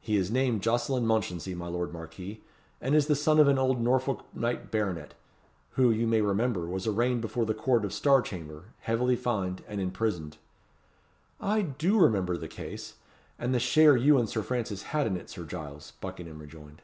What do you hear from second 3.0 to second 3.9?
the son of an old